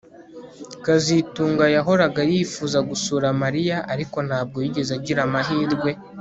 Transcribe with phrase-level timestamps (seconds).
[0.85, 5.89] kazitunga yahoraga yifuza gusura Mariya ariko ntabwo yigeze agira amahirwe